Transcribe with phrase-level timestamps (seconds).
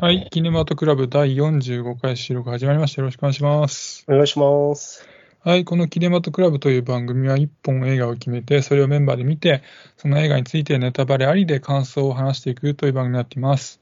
[0.00, 3.02] はい、キネマトクラブ第45回収録始まりました。
[3.02, 4.04] よろしくお願いします。
[4.06, 5.04] お願いします。
[5.40, 9.64] はい、このキネマトクラブという番組は1本映画を決めて、それをメンバーで見て、
[9.96, 13.80] その映画についてネタバレありで感想を話していくという番組になっています。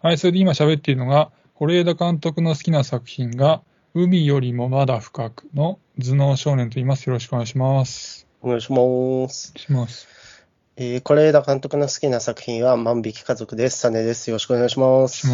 [0.00, 3.62] はい、それで今喋っているのが、是枝監督の好きな作品が、
[3.94, 7.06] 海よりもまだ深くの頭脳少年と言います。
[7.06, 8.26] よろしくお願いします。
[8.40, 9.52] お願いします。
[9.56, 10.31] します。
[10.76, 13.78] えー、是枝監督の好きな作品は万引き家族です。
[13.78, 14.30] サネです。
[14.30, 15.28] よろしくお願いします。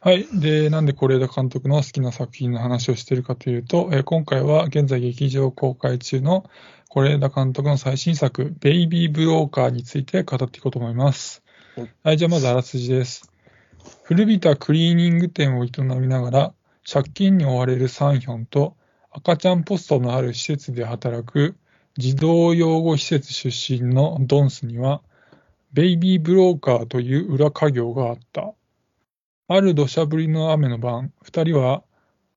[0.00, 0.28] はい。
[0.32, 6.48] で、なんで是枝監督の好きな作品の話をしているかというと、えー今回は現在劇場公開中の
[6.88, 11.42] 是枝監督の最新作、ベイビー・ブローカーについて語っていこうと思います。
[12.04, 12.16] はい。
[12.16, 13.32] じゃあまずあらすじです。
[14.04, 16.54] 古びたクリーニング店を営みながら、
[16.88, 18.76] 借金に追われるサンヒョンと
[19.10, 21.56] 赤ちゃんポストのある施設で働く
[22.00, 25.02] 児童養護施設出身のドンスには、
[25.74, 28.54] ベイビーブローカーという裏家業があった。
[29.48, 31.84] ある土砂降りの雨の晩、二人は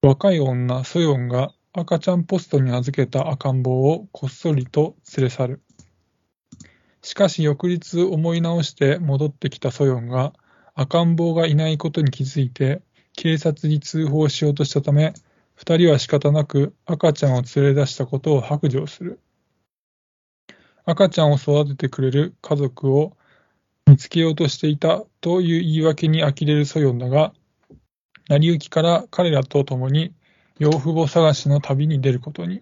[0.02, 5.62] 若い女ソヨンが赤ちゃんポストに預けた赤ん坊をこっそりと連れ去る。
[7.02, 10.34] しかし翌日思い直して戻ってきたソヨンが
[10.76, 12.82] 赤ん坊がいないことに気づいて
[13.16, 15.14] 警察に通報しようとしたため、
[15.56, 19.22] 二人は仕方なく赤ちゃんを連れ出したことを白状する。
[20.86, 23.16] 赤ちゃんを育ててくれる家族を
[23.88, 27.34] 見つけようとしていたという言い訳に呆れるソヨンだが、
[28.28, 30.14] 成り行きから彼らと共に
[30.60, 32.62] 養父母探しの旅に出ることに。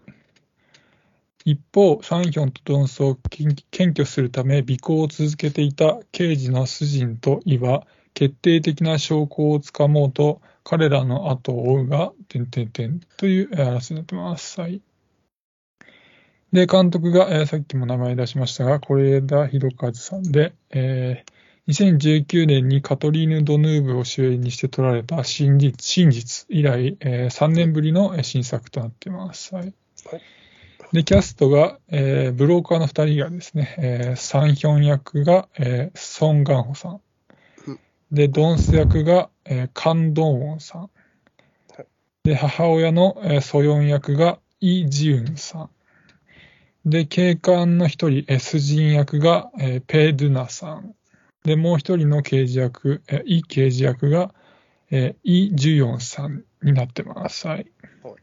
[1.46, 14.62] 一方、サンヒョンとドンスを検挙するため尾行を続けていた刑事のスジンとイは、決定的な証拠をつかもうと彼らの後を追うが、点々点というえーあらすじになってます。
[14.62, 14.82] はい。
[16.52, 21.32] で、監督が、えーさっきも名前出しましたが、是枝裕和さんで、えー
[21.68, 29.56] 2019年にカトリーヌ・ドヌーブを主演にして撮られた真実真実以来、え3年ぶりのえー新作となっています。
[29.56, 30.22] はいはい。
[30.92, 37.02] で、キャストが、えーブローカーの2人がですね、えーサンヒョン役が、えーソン・ガンホさん。
[38.12, 40.90] で、ドンス役が、えーカン・ドンウォンさん。
[42.24, 45.70] で、母親の、えーソヨン役がイ・ジウンさん。
[46.86, 50.96] で、警官の一人、えースジン役が、えーペ・ドゥナさん。
[51.44, 54.34] で、もう一人の刑事役、えーイ刑事役が、
[54.90, 57.48] えーイ・ジュヨンさんになってます。
[57.48, 58.16] はいはい。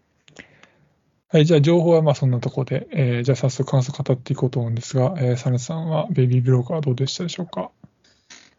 [1.31, 7.71] はい、じゃあ情報はまあそんなところで、えーじゃあ早速感想語っていこうと思うんですが、えーサネさんはベビーブローカーはどうでしたでしょうか？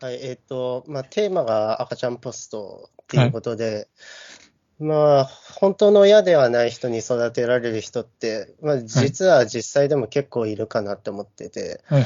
[0.01, 3.89] はい、えっ、と、まあ、テーマが赤ちゃんポストっていうことで、
[4.79, 12.05] まあ、本当の親ではない人に育てられる人って、まあ、実は実際でも結構いるかなって思ってて、はい。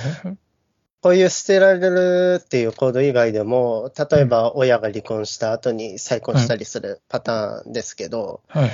[1.02, 8.72] こういう捨てられるっていう行動以外でも、例えば親が離婚した後に再婚したりするパターンですけど、はいはい。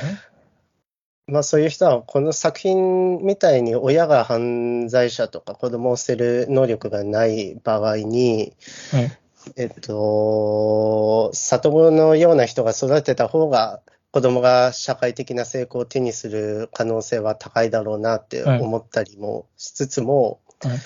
[1.26, 8.54] まあそういう人はこの作品みたいに親が犯罪者とか子供を捨てる能力がない場合に、
[8.92, 9.20] はい。
[9.56, 20.78] えっと、里子のような人が育てた方が子供が社会的な成功を手にする可能性は高いだろうなって思ったりもしつつも、はい。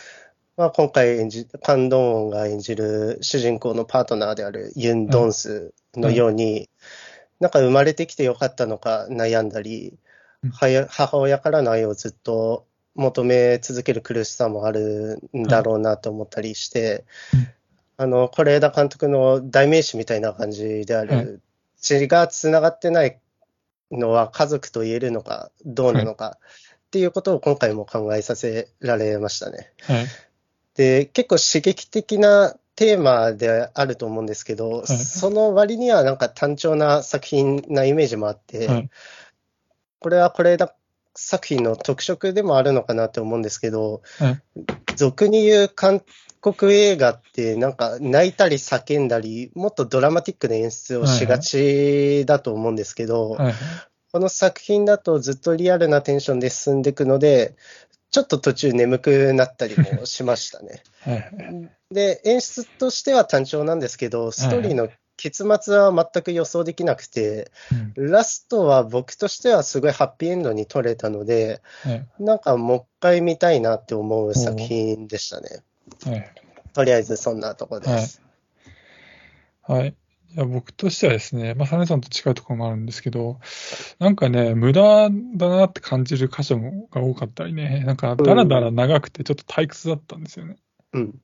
[0.55, 6.69] まあ、今回演じ、カン・ドンウォンが演じる主人公のパートナーであるユン・ドンスのように、
[7.39, 9.97] なんか生まれてきてよかったのか悩んだり
[10.43, 17.47] うん、はや母親からの愛をずっと求め続ける苦しさもあるんだろうなと思ったりしてうん、
[17.97, 21.41] あの、是枝監督の代名詞みたいな感じであはいる、
[21.79, 23.19] 血が繋がってない
[23.91, 26.37] のは家族と言えるのか、どうなのか
[26.87, 29.71] っていうことを今回も考えさせられましたね。
[29.81, 30.05] はい。
[30.75, 38.89] で、結構刺激的なテーマであると思うんですけど、いその割にはなんか単調な作品なイメージもあって、はい
[40.03, 40.75] これは是枝
[41.15, 44.41] 作品の特色でもあるのかなって思うんですけど、はい
[44.95, 46.03] 俗に言う韓
[46.39, 53.37] 国映画ってなんか泣いたり叫んだり、もっとドラマティックな演出をしがちだと思うんですけど。
[54.11, 57.55] この作品だとずっとリアルなテンションで進んでいくので、
[58.11, 60.83] ちょっと途中眠くなったりもしましたね。
[61.89, 64.87] で、演出としては単調なんですけど、ストーリーの
[65.17, 67.51] 結末は全く予想できなくて、
[67.95, 75.63] うんラストは僕としてはすごいハッピーエンドに撮れたので、はいなんかもう一回見たいなって思う作品でしたね。
[76.05, 76.31] はい。
[76.73, 78.21] とりあえずそんなとこです。
[79.61, 79.95] はい。
[80.35, 83.39] いや僕としてはですね、まあ、サネさんと近いところもあるんですけど、
[83.99, 90.55] なんかね、無駄だなって感じる箇所もが多かったりね、なんかだらだら長くてちょっと退屈だったんですよね。
[90.93, 91.21] うん。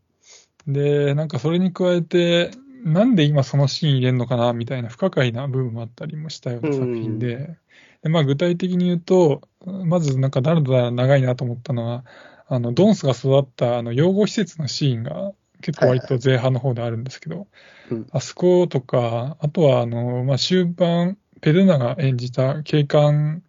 [0.67, 2.51] で、なんかそれに加えて、
[2.83, 7.57] なんで今そのシーン入れるのかなみたいな不可解な部分もあったりもしたような作品で、
[8.03, 12.05] でまあ、具体的に言うと、まずなんかだらだら長いなと思ったのは、
[12.47, 17.47] あのドンスが育ったあの養護施設のシーンが結構割と前半の方であるんですけど、
[17.91, 18.07] うん。
[18.11, 23.43] あそことか、あとはあの、まあ、終盤、ペルナが演じた警官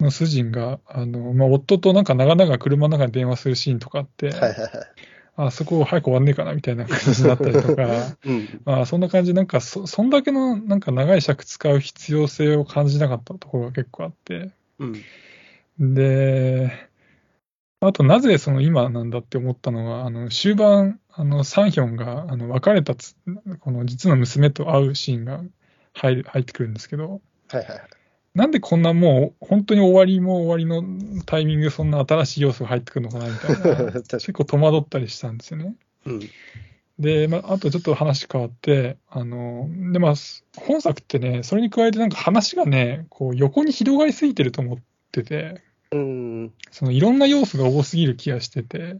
[0.00, 4.70] の主人が、あのまあ、夫となんか長々車の中で電話するシーンとかあって、はいはいはい。
[5.36, 8.60] あそこ早く終わんねえかなみたいな感じになったりとか、 うん。
[8.64, 14.86] まあそんな感じで、なんかそ、そんだけのなんか長い尺使う必要性を感じなかったところが結構あって、う
[15.78, 15.94] ん。
[15.94, 16.88] で、
[17.80, 23.16] あとなぜその今なんだって思ったのは、あの終盤、あのサンヒョンがあの別れたつ
[23.60, 25.42] この実の娘と会うシーンが
[25.92, 27.80] 入る入ってくるんですけど、はいはいはい。
[28.36, 30.84] なんでこんなもう本当に終わりも終わりの
[31.24, 35.74] タイミングでそんな新しい要素が入ってくるのかなみたいな、 結構戸惑ったりしたんですよね。
[36.04, 36.12] に。
[36.12, 36.20] うん。
[36.98, 40.14] で、まあ、あとちょっと話変わって、あの、で、まあ、
[40.58, 44.78] 本作ってね、それに加えてなんか話がね、こう横に広がりすぎてると思っ
[45.12, 45.62] てて、
[45.92, 46.52] うん。
[46.70, 48.98] そのいろんな要素が多すぎる気がしてて、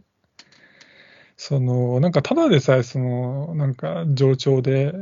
[1.35, 4.93] その、なんかただでさえ、その、なんか冗長で、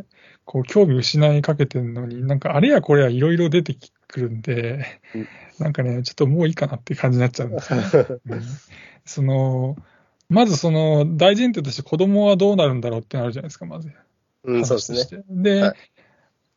[0.43, 3.73] こう興味失いかけてるのに、なんかあれやこれやいろいろ出て
[4.07, 5.27] くるんでうん、
[5.59, 7.85] なんかね、ちょっともういいかなって感じになっちゃうんですよね。
[8.27, 8.41] うん
[9.07, 9.75] その、
[10.29, 13.91] まずその大前提として子供はどうなるんだろうってのあるじゃないですか、まず。
[14.43, 15.75] うん、そうですねで、はい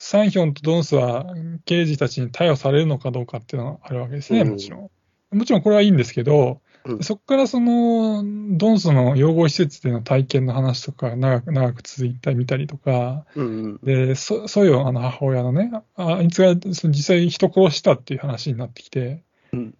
[0.01, 1.27] サンヒョンとドンスは
[1.65, 4.91] 刑事たちに逮捕されるのかどうかっていうのがあるわけですね、うんもちろ
[5.33, 5.37] ん。
[5.37, 7.03] もちろんこれはいいんですけど、うん。
[7.03, 8.23] そこからその、
[8.57, 13.81] ドンスの養護施設での体験の話とか長く長く続いたり見たりとか、うん。
[13.83, 19.23] で、そソヨ、あの母親のね、ああいつがその実際人殺したっていう話になってきて、
[19.53, 19.75] うん。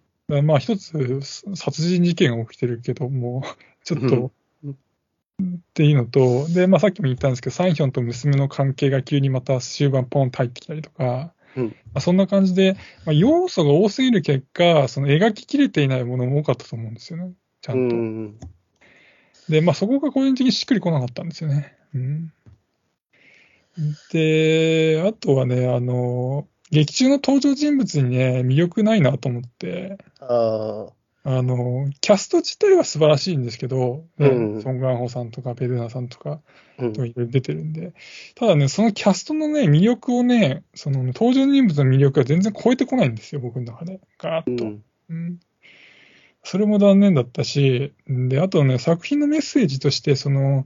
[0.45, 1.21] まあ一つ
[1.55, 3.43] 殺人事件が起きてるけども、
[3.83, 4.31] ちょっと、
[4.63, 4.75] うん
[5.41, 12.75] っていうのと、で、まあさっきも言ったんですけど、サンヒョンと娘の関係が急にまた終盤ポンと入ってきたりとか、うんまあ、そんな感じで、
[13.05, 17.95] まあ、要素が多すぎる結果、その描ききれていないものも多かったと思うんですよね、ちゃうんと。
[17.95, 18.39] ん。
[19.49, 21.75] で、まあそこが個人的にしっくりこなかったんですよね。
[21.93, 22.31] うん、
[24.11, 30.98] で、あとはね、あの、劇中の登場人物にね、魅力ないなと思って、ああ。
[31.23, 36.39] あの、キャスト自体は素晴らしいんですけど、ねうんソン・ガンホさんとか、ベルナさんとか、
[36.77, 37.93] 出てるんで、
[38.35, 43.99] ただね、そのキャストのね、魅力をね、その登場人物の魅力が全然超えてこないんですよ、僕の中で。
[44.17, 44.65] ガーッと。
[44.65, 44.83] うん。
[45.09, 45.39] うん
[46.43, 50.65] それも残念だったし、で、あとね、作品のメッセージとして、その、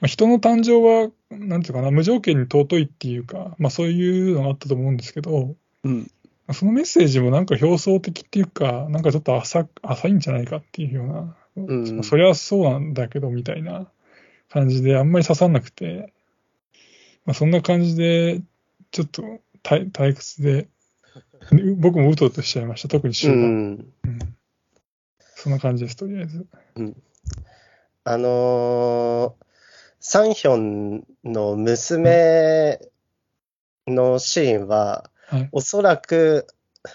[0.00, 5.54] まあ人の誕生は、なんていうかな、無条件に尊いっていうか、まあそういうのがあったと思うんですけど、
[5.84, 6.10] うん。
[6.52, 12.04] そのメッセージもなんか表層的っていうか、なんかちょっと浅浅いんじゃないかっていうような、うん。
[12.04, 13.90] それはそうなんだけどみたいな
[14.50, 16.12] 感じで、あんまり刺さんなくて、
[17.24, 18.40] まあ、そんな感じで、
[18.92, 19.22] ちょっと
[19.64, 20.68] 退退屈で、
[21.78, 23.38] 僕もうとうとしちゃいました、特にう終盤。
[23.38, 23.92] ん。
[24.04, 24.18] うん。
[25.34, 26.46] そんな感じです、とりあえず。
[28.04, 29.46] あのー
[30.08, 32.78] サンヒョンの娘
[33.88, 35.48] のシーンは、はい。
[35.52, 36.46] おそらく、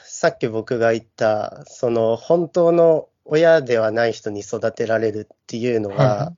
[0.04, 6.34] さっき僕が言った、その本当の親ではない人に育てられるっていうのはが、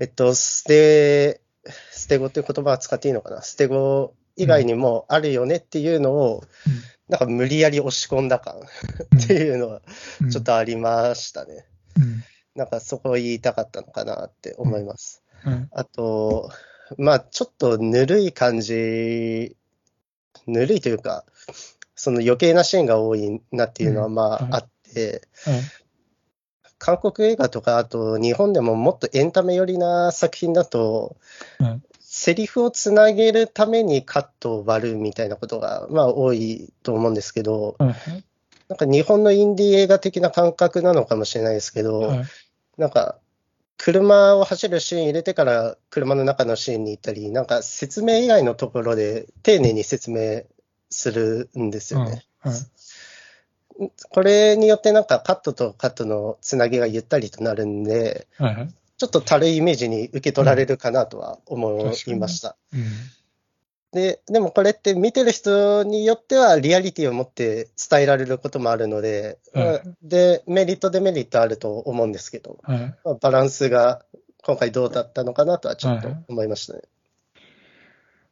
[0.00, 1.42] えっと、捨て、
[1.92, 3.42] 捨て子っていう言葉は使っていいのかな？
[3.42, 6.42] 捨て子以外にもあるよねっていうのを、
[7.08, 8.54] なんか無理やり押し込んだ感
[9.22, 9.82] っていうのは
[10.22, 10.30] うん。
[10.30, 11.66] ちょっとありましたね。
[11.98, 12.24] うん。
[12.54, 15.22] なんかそこを言いたかったのかなって思います。
[15.44, 15.68] はい。
[15.72, 16.50] あと、
[16.96, 19.56] まあちょっとぬるい感じ、
[20.46, 21.24] ぬるいというか、
[21.94, 25.60] その余計なシーンが多いなっていうのはまはいああって、はい
[26.82, 31.16] 韓国映画とか、あと日本でももっとエンタメ寄りな作品だと、
[31.58, 31.80] はい
[32.12, 37.94] セリフをつなげるためにカットを割るみたいなことが、まあ多いと思うんですけど、はい
[38.68, 42.24] なんか日本のインディー映画的な感覚なのかもしれないですけど、はい
[42.78, 43.18] なんか、
[43.82, 50.42] 車を走るシーン入れてから車の中のシーンに行ったり、なんか説明以外のところで丁寧に説明
[50.90, 52.24] するんですよね。
[52.40, 52.54] はい
[54.10, 62.56] これによってなんかカットとカットのつなぎがゆったりとなるんで、はいはいちょっと軽いイメージに受け取られるかなとは思いました。
[62.74, 62.82] うん
[63.92, 74.04] で、でもこれって見てる人によってはリアリティを持って伝えられることもあるので、はいで、メリット、デメリットあると思うんですけど、はいまあバランスが
[74.42, 76.82] 今回どうだったのかなとはちょっと思いましたね。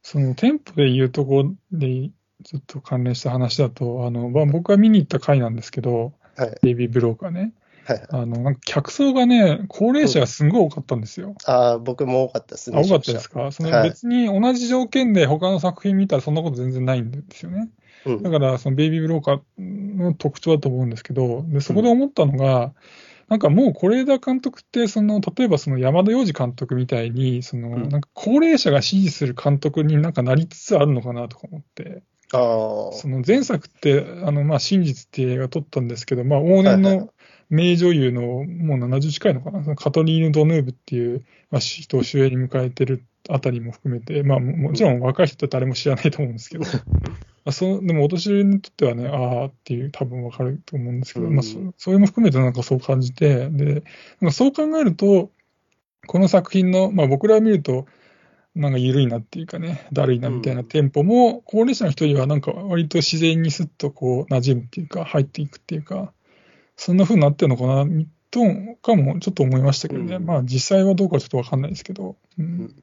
[0.02, 2.10] その店舗で言うところで、
[2.44, 6.58] ちょっと関連した話だと、あの、まあ、僕が見に行った回なんですけど、はい。
[6.62, 7.52] ベイビーブローカーね。
[7.88, 8.02] はい。
[8.10, 11.34] あの、客層がね、高齢者がすごい多かったんですよ。
[11.46, 12.78] ああ、僕も多かったですね。
[12.78, 13.50] あ多かったですか？
[13.50, 17.70] そのはい別に同じ条件で他の作品見たらそんなこと全然ないんですよね。
[18.06, 22.72] うんだから、そのベイビーブローカーの特徴だと思うんですけど、で、そこで思ったのが、
[23.28, 32.02] なんかもう是枝監督って、その、例えばその山田洋次監督みたいに、その、うんなんか高齢者が支持する監督になんかなりつつあるのかなとか思って、
[32.32, 37.10] ああ、その前作って、あの、まあ、真実っていう映画撮ったんですけど、まあ、往年の
[37.50, 46.64] 名女優の、もう70近いのかな、カトリーヌ・ドヌーブっていう、まあ、人を主演に迎えてるあたりも含めて、まあ、ももちろん若い人って誰も知らないと思うんですけど、
[47.44, 51.34] まあ、そうでもお年寄りにとってはね、ああっていう、多分わかると思うんですけど、うん。
[51.34, 53.82] まあそ、そういうのも含めてなんかそう感じて、で、
[54.20, 55.30] なんかそう考えると、
[56.06, 57.86] この作品の、まあ、僕ら見ると、
[58.54, 66.12] なんか緩いなっていうかね、だるいなみたいなテンポも、高齢者の人にはなんか割と自然にスッとこう馴染むっていうか、入っていくっていうか、
[66.78, 67.84] そんな風になってるのかな、
[68.30, 68.40] と
[68.80, 70.16] かもちょっと思いましたけどね。
[70.16, 72.16] うんまあ実際はどうかはちょっとわかんないですけど。
[72.38, 72.82] うん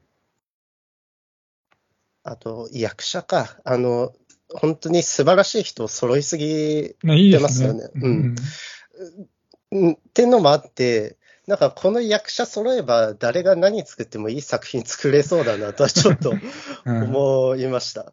[2.28, 3.56] あと、役者か。
[3.64, 4.12] あの、
[4.48, 7.68] 本当に素晴らしい人揃いすぎまあいいで出ますすね。
[7.68, 8.34] よねうん
[9.70, 16.32] うんってのもあって、なんかこの役者揃えば誰が何作ってもいい作品作れそうだなとはちょっと
[16.84, 18.12] うん思いました。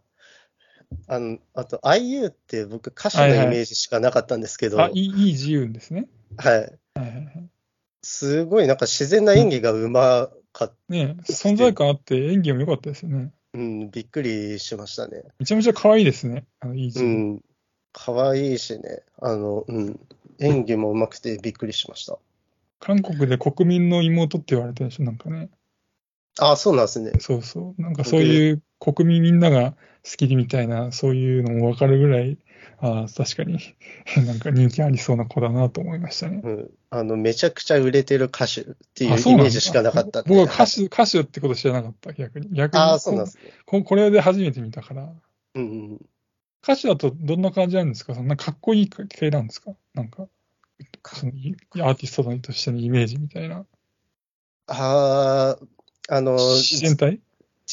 [1.08, 6.08] あのあと、IU って僕歌手のイメージしかなかったんですけど、あ、いい、いい自由ですね。
[6.38, 6.54] はい。
[6.56, 7.50] はいはいはい
[8.04, 10.76] すごいなんか自然な演技がうまかった。
[10.90, 13.32] ね存在感あって演技も良かったですよね。
[13.54, 15.24] うん、びっくりしましたね。
[15.40, 16.46] めちゃめちゃ可愛いですね。
[16.60, 16.92] あの、いい。
[16.92, 17.42] うん。
[17.94, 19.04] 可愛いしね。
[19.22, 20.00] あの、うん。
[20.40, 22.18] 演技もうまくてびっくりしました。
[22.80, 25.50] 韓国で国民の妹って言われてるでしょ、なんかね。
[26.40, 27.14] あ、そうなんですね。
[27.20, 27.82] そうそう。
[27.82, 32.38] なんかそういう国民みんなが好きみたいな、そういうのもわかるぐらい、
[32.80, 33.60] ああ、確かに、
[34.28, 36.42] なんか人気ありそうな子だなと思いましたね。
[36.44, 36.72] うん。
[36.90, 40.24] あの、めちゃくちゃ売れてる歌手っていうイメージしかなかった。
[40.24, 42.50] 僕は歌手、歌手ってこと知らなかった、逆に。
[42.54, 43.44] 逆にああ、そうなんですね。
[43.66, 45.14] ここれで初めて見たから。
[45.56, 46.06] うんうん。
[46.64, 48.16] 歌手だとどんな感じなんですか？
[48.16, 49.74] そんなかっこいい系なんですか？
[49.94, 50.28] なんか、
[51.14, 53.66] そのいアーティストとしてのイメージみたいな。
[54.68, 55.58] あ
[56.08, 57.20] あ、あの、自然体？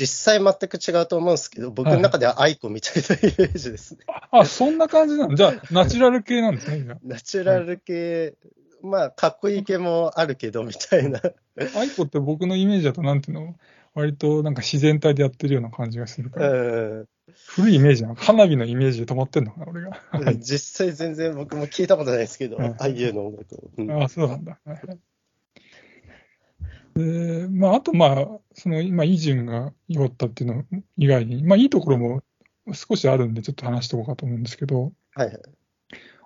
[0.00, 4.00] 実際全く違うと思うんですけど、僕の中では愛子みたいなイメージですね。
[4.30, 5.35] あ、そんな感じなの？
[5.35, 8.35] じゃあ、ナチュラル系なんですね、ナチュラル系、
[8.83, 11.19] まあ、かっこいい系もあるけど、みたいな。
[11.19, 11.78] あ。
[11.78, 13.57] aiko って僕のイメージだと、なんていうの？
[13.92, 16.49] 割となんか自然体でやってるような感じがするから。
[17.02, 17.07] ん。
[17.47, 18.14] 古いイメージなの？
[18.14, 19.90] 花火のイメージで止まってんのかな、俺が？
[20.12, 23.71] はい実際全然僕も聞いたことないですけど、はいああいうの音楽を。
[23.76, 24.59] うんあそうなんだ。
[27.50, 30.64] まあ、あと、まあ、その、今、イ・ジウンが良かったっていうの
[30.97, 32.23] 以外に、まあ、いいところも
[32.73, 35.38] 少しあるんで、ちょっと話しておこうかと思うんですけど、はいはい。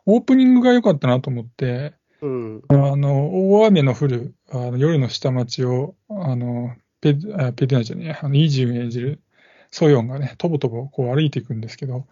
[0.06, 2.62] オープニングが良かったなと思って、うん。
[2.68, 9.20] あの、大雨の降る、あの、夜の下町を、あの、ペ、あペデナじゃねえ、あの、イジュン演じる
[9.70, 12.06] ソヨンがね、とぼとぼこう歩いていくんですけど、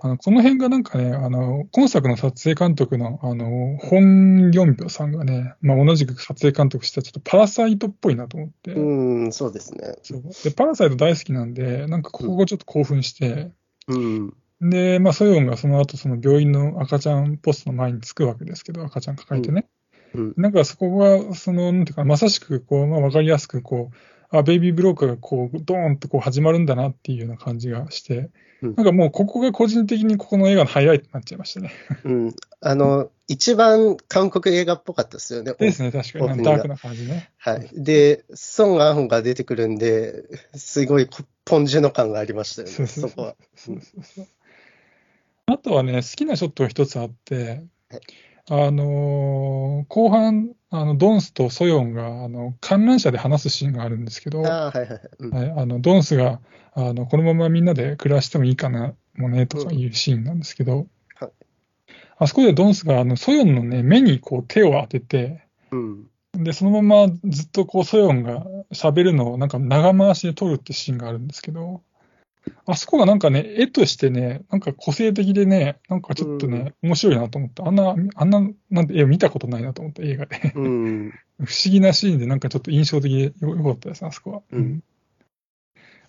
[0.00, 9.96] あの、この辺がなんかね、あの、今作の撮影監督の、あの、ホン・ギョンピョさんがね、まあ、同じく撮影監督したちょっとパラサイトっぽいなと思って、うん、そうですね。
[10.02, 13.52] そうで、パラサイト大好きなんで、なんかここがちょっと興奮して、
[13.88, 14.34] うん。
[14.60, 19.66] で、まあ、ソヨンがその後、その病院の赤ちゃんポストの前に着くわけですけど、赤ちゃん抱えてね。
[20.14, 20.34] うん。
[20.36, 23.96] なんかそこが、その、なんていうか、まさしく、こう、まあ、わかりやすく、こう、
[24.40, 28.30] あ、ベイビーブローカーがこう、ドーンってこう始まるんだなっていうような感じがして、うん
[28.76, 31.70] なんかもうここが個人的にここの映画のハイライトになっちゃいましたね。
[32.04, 32.34] うん。
[32.62, 35.52] あの、一番韓国映画っぽかったですよね。
[35.58, 36.42] ですね、確かに。
[36.42, 37.30] ダークな感じね。
[37.36, 37.68] はい。
[37.74, 40.24] で、ソン・ガンホンが出てくるんで、
[40.54, 43.36] すごいこポンジュの感がありましたよね、そうそうそこは。
[43.54, 44.26] そうそうそう
[45.46, 48.00] あとはね、好きなショットが一つあってはい、
[48.50, 55.00] あのー後半、あの、ドンスとソヨンが、あの、観覧車で話すシーンがあるんですけど、はいはいはい。
[55.18, 56.40] うんはい、あのドンスが
[56.74, 61.30] あのこのままみんなで暮らしてもいいかなもねとかいうシーンなんですけど、はい
[62.16, 66.06] あそこでドンスがあのソヨンの、ね、目にこう手を当てて、うん。
[66.32, 71.82] でそのままずっとこうソヨンが喋るのをなんか長回しで撮るってシーンがあるんですけど、
[72.66, 77.66] あそこがなんかね、絵としてね、なんか個性的でね、なんかちょっとね、面白いなと思った。
[77.66, 80.52] あんな、あんな、なんて絵を見たことないなと思った映画で。
[80.54, 81.10] うん。
[81.44, 84.42] 不思議なシーンで、なんかちょっと印象的でよよかったですね、あそこは。
[84.52, 84.82] うん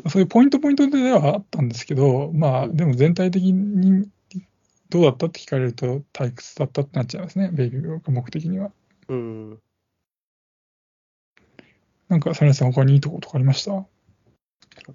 [0.07, 4.07] そういうポイントポイントではあったんですけど、まあ、うんでも全体的に
[4.89, 8.71] どうだったって聞かれると退屈だったってなっちゃいますね、ベイビーが目的には。
[9.07, 9.59] うん。
[12.07, 13.83] なんか、サネさん、他にいいとことかありました？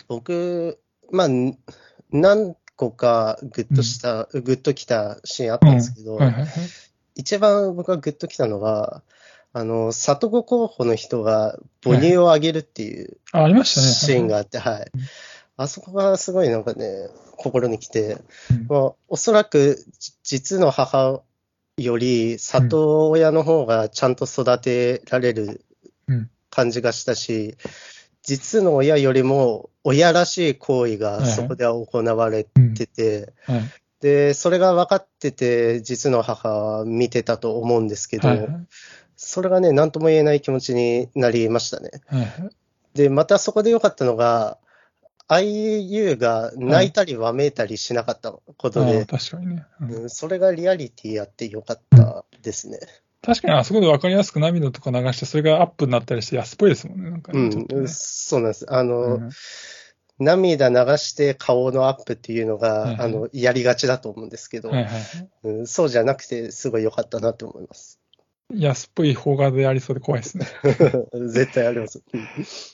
[0.07, 0.79] 僕、
[1.11, 1.59] まあ、ん
[2.11, 6.49] 何個かグッとした、グッときたシーンあったんですけど、はいはいはい。
[7.15, 9.03] 一番僕がグッときたのは、
[9.53, 13.19] あの、里子候補の人が母乳をあげるっていう。
[13.75, 14.91] シーンがあって、はい。
[15.57, 18.19] あそこがすごいなんかね、心に来て、
[18.51, 18.67] うん。
[18.69, 21.23] まあ、おそらくじ実の母
[21.77, 25.65] より里親の方がちゃんと育てられる
[26.09, 26.31] うん。
[26.51, 27.57] 感じがしたし、
[28.31, 33.63] 実の親よりも親らしい行為がはいはいそこでは行われうんてて、はい。
[34.01, 38.49] で、それが分かってて、実の母は見てたと思うんですけど、はい。
[39.17, 41.91] それがね、なんとも言えない気持ちになりましたね。
[42.07, 42.27] はい。
[42.95, 44.59] で、またそこで良かったのが、
[45.29, 49.67] IU が泣いたりわめいたりしなかったことで、ああ確かにね。
[49.81, 52.79] うんうんそれがリアリティやって良かったですね。
[53.23, 57.11] 確かにあそこで分かりやすく涙とか流して、それがアップになったりして安っぽいですもんね。
[57.11, 58.67] なんかうんねちょっとね、そうなんです。
[58.69, 59.31] あの、うん
[60.23, 64.91] 涙流して顔のアップっていうのが、はいはいあの、やりがちだと思うんですけど、はいはい。
[65.45, 68.01] うんそうじゃなくて、すごい良かったなと思います。
[68.55, 70.47] 安っぽい方がでありそうで怖いですね。
[71.29, 72.03] 絶対あります。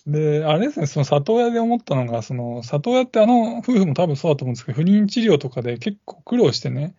[0.07, 6.97] うんで、あれですね、その里親で思ったのが、その里親ってあの夫婦も多分そうだと思うんですけど、不妊治療とかで結構苦労してね、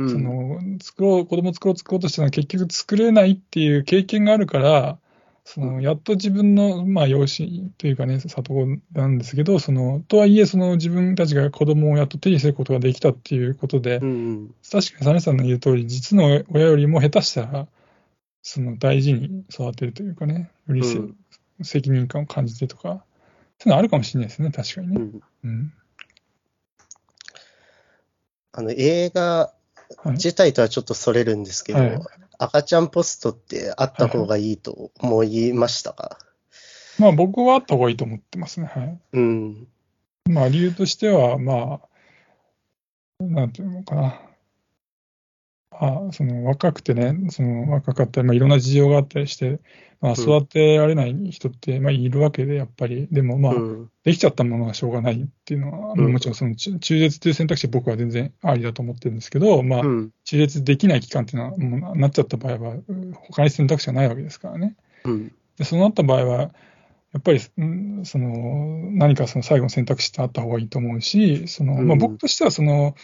[0.00, 4.98] うんその作ろう、子供作ろう作ろうとしてるのは結局作れないっていう経験があるから、
[5.44, 17.66] そのやっと自分の、まあ、養子というかね、里子なんですけど、そのとはいえ、その自分たちが子供をやっと手にすることができたっていうことで、うん確かにサネさんの言う通り、実の親よりも下手したら、
[18.42, 21.16] その大事に育てるというかね、よりせうん
[21.62, 23.02] 責任感を感じてとか、そうい
[23.66, 24.94] うのあるかもしれないですね、確かにね。
[24.96, 25.72] うんうん。
[28.52, 29.59] あの、映画はい。
[30.12, 32.00] 自体とはちょっとそれるんですけど、はい
[32.42, 36.16] 赤ちゃんポストってあった方がいいと思いましたか、
[36.98, 38.66] まあ僕はあった方がいいと思ってますね。
[38.66, 38.98] はい。
[39.12, 39.68] うん。
[40.26, 44.29] まあ理由としては、まあ、なんていうのかな。
[45.80, 49.60] あその若くてね、その若かったり、まあ、いろんな事情があったりして、
[50.00, 53.08] まあ、うん育てられない人って、まあ、いるわけで、やっぱり。
[53.10, 60.10] でも、まあ、うんできちゃったものがしょうがないっていうのは、うんもちろんその中中絶という選択肢は僕は全然ありだと思ってるんですけど、まあう、ん。
[60.24, 64.76] 中絶できない期間っていうのは、もうなっちゃった場合は、うん他に選択肢がないわけですからね。
[65.04, 65.32] うん。
[65.56, 66.38] で、そうなった場合は、
[67.12, 72.94] やっぱり、うんその、何かその最後の選択肢ってあった方がいいと思うし、その、まあうん僕としては、その、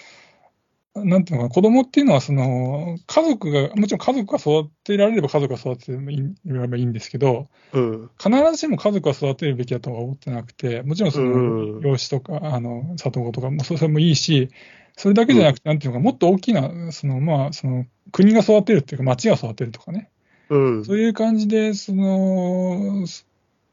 [1.05, 8.11] なんていうのかな、子供っていうのは、その、家族が、もちろん家族が育てられれば家族が育てればいいればいいんですけど、うん。
[8.19, 14.49] 必ずしも家族が育てるべきだとは思ってなくて、もちろんそうんの養子とか、あの里子とかもそれもいいし、
[14.97, 20.11] それだけじゃなくて、なんていうのか、もっと大きな、そのまあ、その国が育てるっていうか、町が育てるとかね、
[20.49, 20.85] うん。
[20.85, 23.07] そういう感じで、その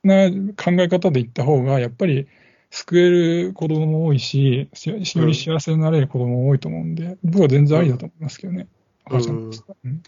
[0.04, 2.28] な考え方でいった方が、やっぱり
[2.76, 5.06] 救える子供も多いし、しより
[5.36, 8.68] 幸せになれる子供も多いと思うんで、僕は全然ありだと思いますけどね、
[9.12, 9.18] うん。
[9.18, 10.02] 赤ちゃんとしてうん。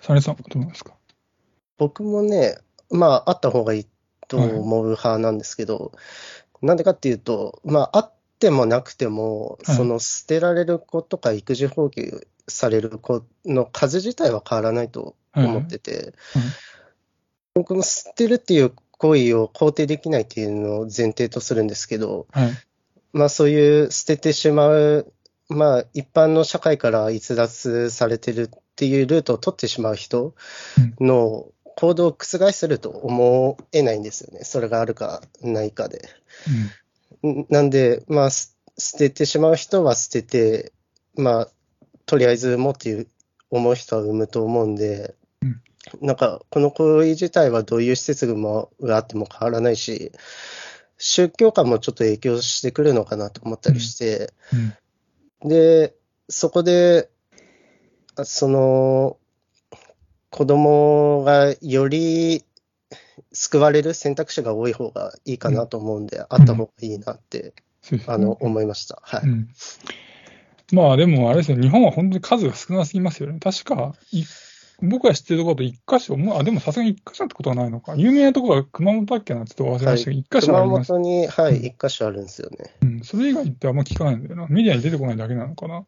[0.00, 0.94] サネさんはどうなんですか？
[1.76, 3.86] 僕もね、まあ、あった方がいい
[4.28, 5.90] と思う派なんですけど、
[6.62, 9.76] なんでかっていうと、まあ、あってもなくても、はい。
[9.76, 16.14] その捨てられる子とか育児放棄される子の数自体は変わらないと思ってて、
[17.54, 22.50] 僕も捨てるっていう行為を肯定できないっていうのを前提とするんですけど、はい。
[23.12, 25.12] まあそういう捨ててしまう、
[25.48, 30.34] まあ一般の社会から逸脱されてるっていうルートを取ってしまう人
[31.00, 34.44] の行動を覆せると思えないんですよね。
[34.44, 36.08] それがあるかないかで。
[37.26, 40.72] んなんで、まあす捨ててしまう人は捨てて、
[41.16, 41.48] まあ
[42.06, 43.08] とりあえずもっていう
[43.50, 45.25] 思う人は産むと思うんで、うん
[46.00, 50.12] なんかこの行為自体はどういう施設もがあっても変わらないし、
[50.98, 54.74] 宗教観もちょっと影響してくるのかなと思ったりして、うん
[55.44, 55.94] で、
[56.28, 57.10] そこで、
[58.16, 59.18] あその、
[60.30, 62.44] 子供がより
[63.32, 67.54] 救われる選択肢が多い方がいいかなと思うんで、あった方がいいなって、
[68.06, 68.98] あの、思いました。
[69.02, 69.20] はい。
[69.22, 69.48] うん
[70.72, 73.38] まあでもあれですよ、日本は本当に数が少なすぎますよね。
[73.38, 74.24] 確か、い
[74.82, 77.94] 僕が知ってるところだと一箇所、もうあ、でもさすがに一箇所ってことはないのか。
[77.96, 80.92] 有名なところは熊本だっけなってちょっと忘れましたけど、一、箇所あ熊ります。
[80.92, 82.74] 本に、はい、うん一箇所あるんですよね。
[82.82, 83.00] うん。
[83.02, 84.46] それ以外ってあんま聞かないんだよな。
[84.48, 85.84] メディアに出てこないだけなのかな。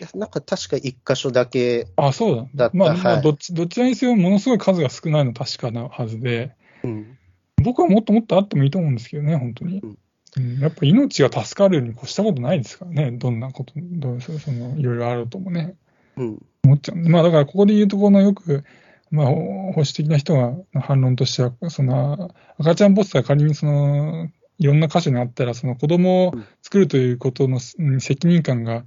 [0.00, 2.46] いやなんか確か一箇所だけ、あ、そうだ。
[2.54, 6.54] だったまあ、まあ、はいどっち、どちらにせよものすごい数が少ないのは確かなはずで、
[6.84, 7.18] うん、
[7.62, 9.80] 僕はもっともっとあってもいいと思うんですけどね、本当に。
[9.80, 9.98] うん
[10.36, 15.74] うん、やっぱ命が助かるに越したことないですからね、どんなこと、どうそのいろいろあるともね。
[16.18, 16.98] うん、思っちゃう。
[17.08, 18.64] まあだからここで言うとこのよく、
[19.10, 24.28] まあ保守的な人が反論としては、その赤ちゃんポスターが仮にその
[24.58, 28.84] いろんな箇所にあったら、その子供を作るということのうん責任感が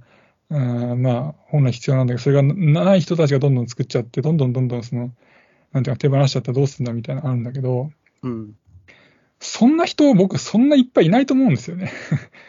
[0.52, 5.10] うん、まあ、本来必要なんだけど、それがない人たちがどんどん作っちゃって、どんどんどんどんその、
[5.72, 7.90] なんていうか、手放しちゃったらどうするんだみたいなのあるんだけど、
[8.22, 8.54] うん。
[9.40, 11.90] そんな人、僕、そんないっぱいいないと思うんですよね。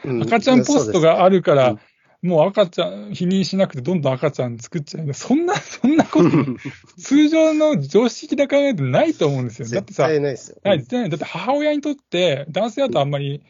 [0.03, 1.79] うん 赤ちゃんポストがあるから、うん
[2.23, 5.13] もう赤ちゃん、否認しなくて、どんどん赤ちゃん作っちゃう。
[5.13, 6.29] そんな、 そんなこと、
[6.97, 9.67] 通常の常識的な考えでないと思うんですよ。
[9.67, 10.57] だって絶さ、対ないですよ。
[10.63, 13.43] だって母親にとって、男性だとあんまり、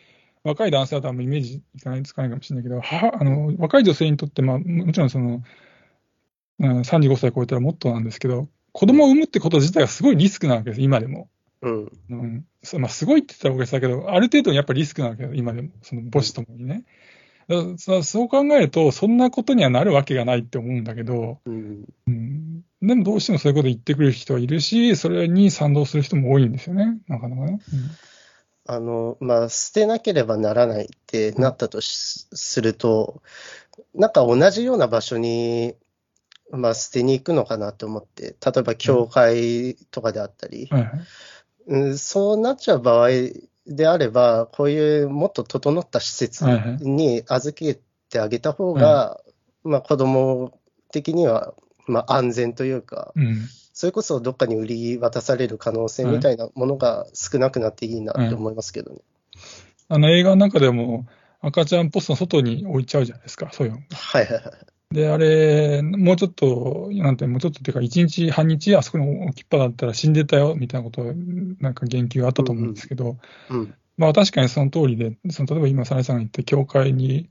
[0.44, 5.44] 若い男性だとあんまりイメージいかない、つかないかもしれないけど、母あの若い女性にとって、まあ、ももちろんその、
[6.60, 11.30] うん、35歳超えたらもっとなんですけど、子供を産むってこと自体がすごいリスクなわけです、今でも。
[11.62, 11.92] うん。
[12.10, 12.46] うん
[12.80, 16.74] まあ、すごいって言ったら大げさだけど、ある程度やっぱりリスクなわけよ、今でも、その母子ともにね。
[16.74, 16.88] だからさ
[17.78, 21.86] そう考えると、そんなことにはなるわけがないって思うんだけど、うん。
[22.08, 27.60] うん、でもどうしてもそういうこと言ってくる人はいるし、それに賛同する人も多いんですよね、なかなかね。
[28.66, 33.22] あの、まあ、捨てなければならないってなったとしすると、
[33.94, 35.76] なんか同じような場所に、
[36.52, 40.70] まあ、捨てに行くのかなと思って、例えば教会とかであったり、
[41.68, 43.10] うん、そうなっちゃう場合
[43.68, 46.46] であれば、こういうもっと整った施設
[46.82, 49.22] に預けてあげた方が、
[49.64, 50.60] まあ、子供
[50.92, 51.54] 的には、
[51.88, 59.00] まあ、安全というか、うんそれこそどっかに売り渡される可能性みたいなものが少なくなっていいなって思いますけどね。
[59.90, 61.08] あの映画の中でも
[61.42, 63.80] 赤ちゃんポストの外に置いちゃうじゃないですか、そういうの。
[63.92, 64.44] はいはいはい。
[64.94, 71.04] で、あれ、もうちょっと、なんて、もうちょっとっていうか、一日、半日、あそこに置きっぱだったら死んでたよ、みたいなこと、
[71.60, 73.18] なんか言及があったと思うんですけど、
[73.50, 73.74] うん。
[73.98, 77.30] まあ確かにその通りで、その例えば今、サラさんが言って、教会に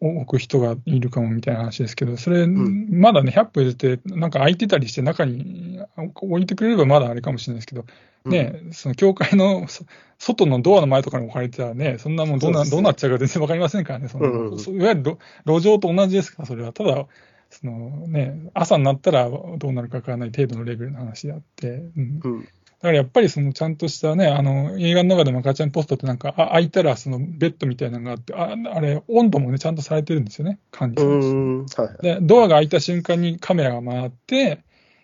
[0.00, 3.00] 置く人がいるかもみたいな話ですけど、それ、ん。
[3.00, 7.86] まだね、100歩入れて、なんか空いてたりして、中に置いてくれればまだあれかもしれないですけど、
[8.26, 9.84] ね、その教会のそ
[10.18, 16.72] 外のドアの前とかに置かれてたらね、そんなもんどうなどうなっちゃうか全然わかりませんからね、そのいわゆる路路上と同じですから、それは。
[16.72, 17.06] ただ、
[17.50, 22.48] そのね、朝になったらどうなるかわからない程度のレベルの話であって、うん、
[22.82, 22.88] だうん。
[22.88, 32.08] からやっぱりそのちゃんとしたね、あの映画の中でも赤ちゃんポストってなんか、あ開いたらそのベッドみたいなのがあって、ああれ、温度もね、ちゃんとされてるんですよね、管理うされて。
[32.08, 32.20] はい。
[32.20, 34.62] で、ドアが開いた瞬間にカメラが回って、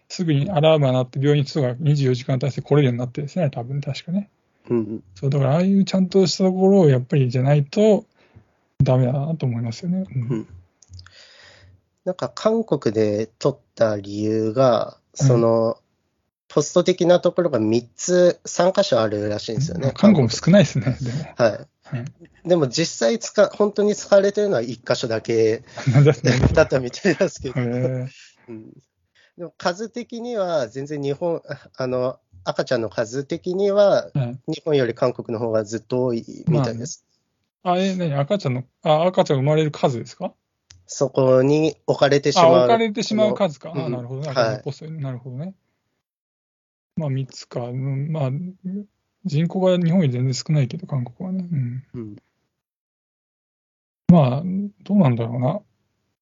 [0.09, 4.29] すぐにアラームが鳴って、病院の人が24時間体制来れるようになってですね、多分確かね。
[4.69, 5.03] うん。
[5.15, 8.05] そう、だからああいうちゃんとしたところをやっぱりじゃないと
[8.83, 10.05] ダメだなと思いますよね。
[10.15, 10.49] うんうん
[12.05, 15.79] なんか韓国で取った理由が、その、
[16.55, 19.93] ポスト的なところが3つ、3箇所あるらしいんですよね。
[19.95, 21.25] 韓国も少ないですね、でも。
[21.37, 21.67] は
[22.45, 22.49] い。
[22.49, 25.62] でも実際使、本当に使われてるのは1箇所だけ
[26.53, 27.65] だったみたいですけど、う
[28.53, 28.73] ん。
[29.38, 31.41] でも数的には全然日本、
[31.77, 34.38] あの、赤ちゃんの数的にははい。
[34.49, 37.07] 日本より韓国の方がずっと多いみたいです。
[37.62, 38.12] あ、え、何？
[38.15, 40.35] 赤ちゃんの、あ、赤ちゃん生まれる数ですか？
[40.87, 42.59] そこに置かれてしあ、まう。
[42.59, 43.73] 置かれてしまう数か。
[43.75, 43.93] あ、うん。
[43.93, 44.35] なるほどな
[45.12, 45.55] るほどね。
[46.96, 47.61] まあ、3つか。
[47.66, 48.31] うんまあ、
[49.24, 51.48] 人口が日本より全然少ないけど、韓国はね。
[51.50, 51.85] うん。
[51.94, 52.16] うん
[54.12, 54.42] まあ、
[54.83, 55.61] どうなんだろうな。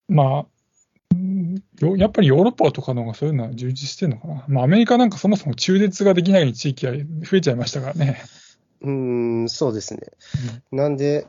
[0.06, 0.46] まあ、
[1.96, 4.44] やっぱりヨーロッパとかの方がそういうのは充実してるのかな。
[4.46, 8.22] まあ、アメリカなんかそもそも中絶ができない地域が増えちゃいましたからね。
[8.83, 10.02] うーん、そうですね。
[10.70, 11.26] なんで、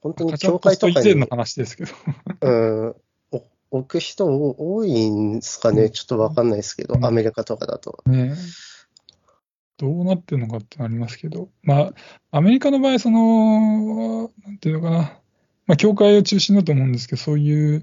[0.00, 1.92] 本当に教会とかにの話ですけど。
[2.40, 2.94] うんお
[3.70, 7.04] 置く人多いんですかね、ちょっとわかんないですけど、うん。
[7.04, 8.02] アメリカとかだと。
[8.06, 8.34] ね。
[9.78, 11.92] どうなってるのかってありますけど、まあ、
[12.30, 14.98] アメリカの場合、その、なんていうのかな、
[15.66, 17.82] まあ、教会を中心だと思うんですけど、そういう、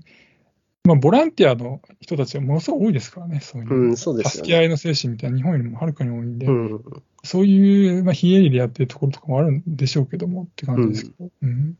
[0.85, 3.73] まあ、ボランティアの人たちがものすごい多いですからね、そういう。
[3.73, 4.47] うん、そうですよね。
[4.47, 6.83] 助け合いの精神みたいな、日本よりもはるかに多いんで、うん、
[7.23, 11.29] そういう、まあ、非営利でやってるところとかもあるんでしょうけどもって感じですけど。
[11.41, 11.77] うん。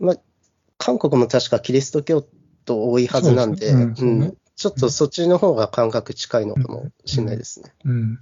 [0.00, 0.16] まあ、
[0.78, 2.26] 韓国も確かキリスト教
[2.68, 7.72] 徒多いはずなんで、そうんちょっとそっちの方が感覚近いのかもしれないですね。
[7.84, 8.18] うん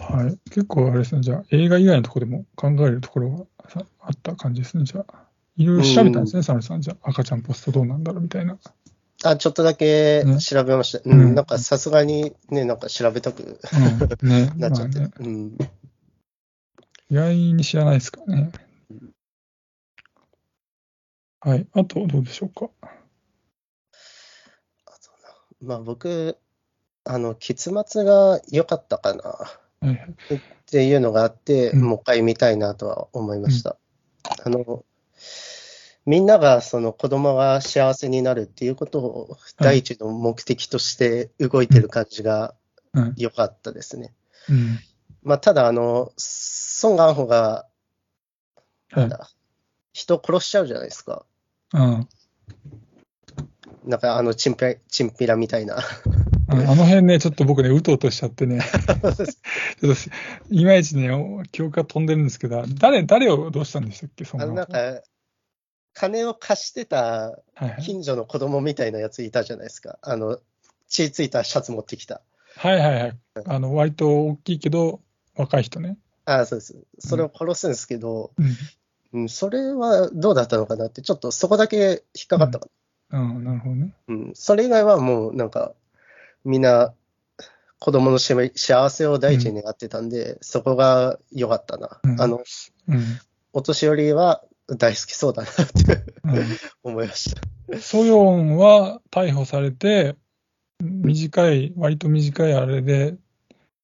[0.00, 0.38] はい。
[0.50, 5.28] 結構あれですね、じゃあ映画以外のところでも考えるところがさあった感じですね、じゃあ。
[5.56, 6.80] いろいろ調べたんですね、サムさん。
[6.80, 8.56] じゃあ赤ちゃんポストどうなんだろうみたいな。
[9.24, 11.00] あ、ちょっとだけね調べました。
[11.04, 13.58] うんうん、なんかさすがにね、なんか調べたく
[14.22, 14.28] うん。
[14.28, 14.52] ね。
[14.56, 15.00] なっちゃって。
[15.00, 15.58] まあねうん。
[17.10, 18.52] 意外に知らないですからね。
[21.40, 21.66] はい。
[21.72, 22.68] あと、どうでしょうか？
[24.84, 26.36] あとなまあ僕、
[27.04, 29.96] あの、結末が良かったかなはいはい。
[30.34, 33.76] っていうのがあって、うんもう一回見たいなとは思いました。
[34.44, 34.84] あの、
[36.04, 42.54] みんながその子供が幸せになるっていうことを第一の目的として動いてる感じが
[42.94, 43.14] うん。
[43.16, 44.14] 良かったですね。
[44.48, 44.78] うん。
[45.22, 47.66] まあ、ただ、あの、ソン・ガンホが、
[48.90, 49.08] はないん。
[49.10, 49.28] だ、
[49.98, 51.26] 人殺しちゃうじゃないですか。
[51.74, 52.08] うん。
[53.84, 55.78] なんかあのチンピラ、チンピラみたいな。
[56.50, 59.94] あの辺ね、ちょっと僕ね、うとうとしちゃってね、 ちょっと
[60.50, 65.02] いまいちね、お記憶が飛んでるんですけど、誰、誰をどうしたんでしたっけ、そあののなんか、
[65.94, 69.98] 金を貸してたはいはい近所の子供みたいなやついたじゃないですか。
[70.00, 70.38] あの、
[70.86, 72.22] 血ついたシャツ持ってきた。
[72.56, 73.18] はいはいはい。
[73.44, 75.00] あの、割と大きいけど、
[75.34, 75.98] 若い人ね。
[76.24, 76.76] ああ、そうです。
[76.98, 78.46] それを殺すんですけど、うん。
[79.12, 82.68] うん、それはどうだったのかなって、ちょっとそこだけ引っかかったか
[83.10, 83.94] うん、なるほどね。
[84.06, 84.14] な。
[84.14, 85.72] うん、それ以外はもうなんか、
[86.44, 86.94] みんな
[87.78, 92.00] 子供のし幸せを第一に願ってたんで、そこが良かったな。
[92.02, 92.42] うんあの、
[92.88, 93.02] うん。
[93.52, 94.42] お年寄りは
[94.76, 96.46] 大好きそうだなってうん
[96.92, 97.80] 思いました。
[97.80, 100.16] ソヨンは逮捕されて、
[100.80, 103.16] 短い、割と短いあれで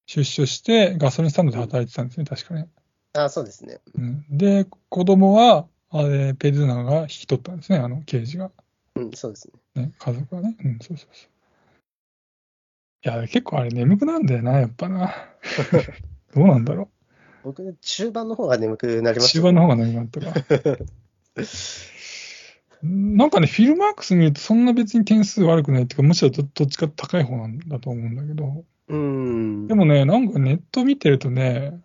[0.05, 2.67] 出所して、ガソリンスタンドで働いてたんですね、確かね。
[3.15, 3.79] あそうですね。
[3.95, 8.51] うん、で、子供は、あれ、ペドゥナが引き取ったんですね、あの刑事が。
[8.95, 9.83] うん、そうですね。
[9.83, 10.55] ね、家族がね。
[10.63, 11.29] うん、そうそうそう。
[13.05, 15.13] いや、結構あれ眠くなるんだよな、やっぱな。
[16.35, 16.89] どうなんだろ
[17.43, 19.21] 僕、中盤の方が眠くなりう。
[19.21, 19.39] ました。
[19.39, 20.77] 中盤の方が眠くなったか。
[22.83, 28.65] なんかね、フィルマークス見るとそんな別に点数悪くないっていうか、むしろどどっちか高い方なんだと思うんだけど。
[28.87, 29.73] うんで。
[29.75, 31.79] もね、なんかネット見てるとね、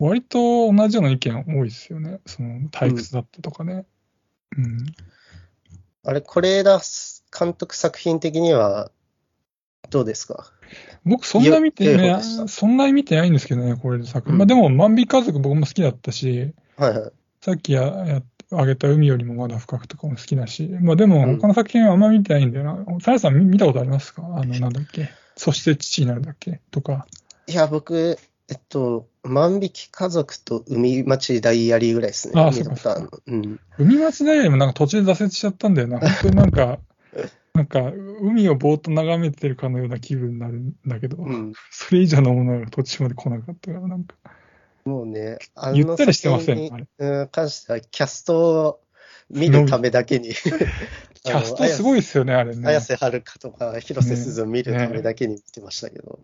[0.00, 2.18] 割と同じような意見多いですよね。
[2.26, 3.86] その退屈だったとかね。
[4.56, 4.86] うん。
[6.04, 6.80] あれ、是枝
[7.38, 8.90] 監督作品的には
[9.90, 10.50] どうですか？
[11.04, 14.32] 僕そんな見てねそんなに見てないんですけどね、これで作品。
[14.32, 17.12] うんまあでも、万引き家族僕も好きだったし、はいはい。
[17.42, 23.00] さっきややあげた海よりもまだ深くとかも好きだし、まあでもうん他の作品はあんま見てないんだよな。
[23.00, 24.22] さやさん見見たことありますか？
[24.22, 25.10] あの、なんだっけ？
[25.36, 26.60] そして父になるだっけ？
[26.70, 27.06] とか。
[27.46, 28.18] いや、僕、
[28.50, 32.40] えっと、万引き家族と海町ダイアリーぐらいですね。
[32.40, 33.10] ああ見たことあるの。
[33.26, 33.60] うん。
[33.78, 36.00] 海町ダイヤリーもなんか途中で挫折しちゃったんだよな。
[36.00, 36.80] 本当になんか、
[37.54, 41.52] なんか、海をぼーっと眺めてるかのような気分になるんだけど、うん。
[41.70, 44.16] それ以上のものが途中まで来なかったから、なんか、
[44.84, 48.80] もうね、あ ゆったりしてませんあれにうん関しては、キャストを
[49.30, 50.32] 見るためだけに、
[51.22, 52.66] キャストすごいですよね、あれね。
[52.66, 56.20] 綾瀬はるかとか広瀬すずを見るためだけに見てましたけど。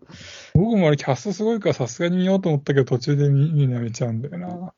[0.53, 4.73] 僕もあれキャストすごいからさすがに見ようと思ったけど、途中で見見やめちゃうんだよな。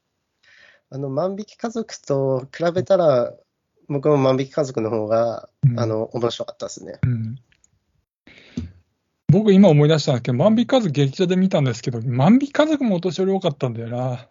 [0.91, 3.33] あの、万引き家族と比べたら、
[3.87, 6.99] 僕も万引き家族の方が、うんあの、面白かったですね。
[7.03, 7.35] うん
[9.29, 14.27] 僕今思い出したんですけど、万引き家族劇場で見たんですけど、万引き家族もお年寄り多かったんだよな。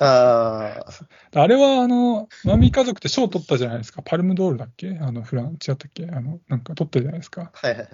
[0.00, 0.86] ああ、
[1.42, 4.02] あれはあの、万引き家族って賞取ったじゃないですか。
[4.02, 4.96] パルムドールだっけ？
[5.00, 6.06] あの、フラン、違ったっけ？
[6.10, 7.50] あの、なんか取ったじゃないですか。
[7.54, 7.88] はいはいはい。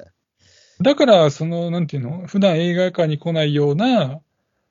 [0.81, 4.20] だから、その、なんていうの、普段映画館に来ないような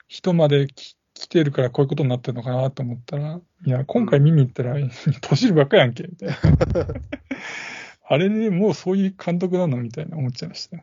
[0.08, 4.76] 人までき来てるからこういうことになってるのかなと思ったら、いや、今回見に行ったら、
[5.22, 6.36] 年寄りばっかやんけ、みたいな。
[8.10, 9.76] あれでもうそういう監督なの？
[9.78, 10.78] みたいな思っちゃいました。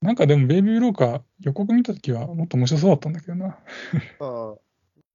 [0.00, 3.58] なんかでも、ベイビー・ブローカー予告見たときはもっと面白そうだったんだけどな。
[4.20, 4.54] あ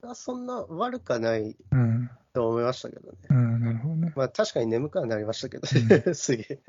[0.05, 2.09] あそんな悪くはないうん。
[2.33, 3.17] と思いましたけどね。
[3.29, 4.13] うん、なるほどね。
[4.15, 6.03] まあ確かに眠くはなりましたけどね。
[6.13, 6.59] すげえ。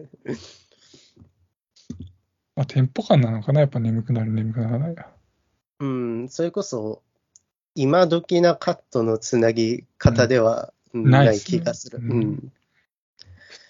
[2.55, 5.11] まあ、テンポ感なのかなやっぱ眠くなる、眠くならないが。
[5.81, 7.03] うん、それこそ、
[7.75, 11.99] 今時なカットのつなぎ方ではうんないないっすね気がする。
[11.99, 12.53] ううんん。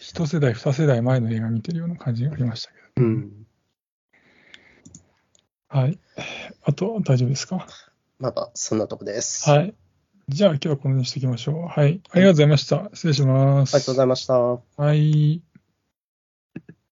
[0.00, 3.06] 一世代、二世代前の映画見てるような感じがありましたけど。
[3.06, 3.43] うん。
[5.74, 5.98] はい。
[6.62, 7.66] あと、大丈夫ですか？
[8.20, 9.50] まだそんなとこです。
[9.50, 9.74] はい。
[10.28, 11.66] じゃあ今日はこのようにしておきましょう。
[11.66, 12.00] はい。
[12.12, 12.90] ありがとうございました。
[12.94, 13.74] 失礼します。
[13.74, 14.38] ありがとうございました。
[14.38, 15.42] はい。